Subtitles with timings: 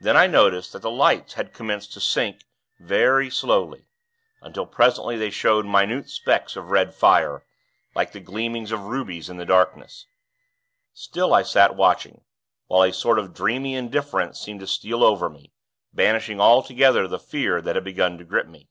[0.00, 2.42] Then I noticed that the lights had commenced to sink,
[2.80, 3.86] very slowly;
[4.42, 7.46] until presently they showed minute specks of red fire,
[7.94, 10.06] like the gleamings of rubies in the darkness.
[10.92, 12.24] Still, I sat watching;
[12.66, 15.52] while a sort of dreamy indifference seemed to steal over me;
[15.92, 18.70] banishing altogether the fear that had begun to grip me.